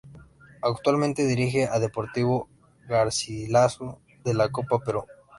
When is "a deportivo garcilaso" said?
1.67-3.99